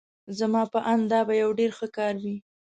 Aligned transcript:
زما 0.37 0.61
په 0.71 0.79
آند 0.91 1.03
دا 1.11 1.19
به 1.27 1.33
یو 1.41 1.49
ډېر 1.59 1.71
ښه 1.77 1.87
کار 1.97 2.15
وي. 2.23 2.35